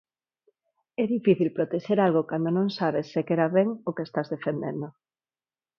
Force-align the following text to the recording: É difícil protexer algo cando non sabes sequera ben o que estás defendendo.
É 1.03 1.03
difícil 1.15 1.55
protexer 1.57 1.97
algo 1.99 2.21
cando 2.29 2.49
non 2.57 2.67
sabes 2.79 3.11
sequera 3.15 3.47
ben 3.57 3.69
o 3.89 3.91
que 3.95 4.03
estás 4.09 4.27
defendendo. 4.35 4.87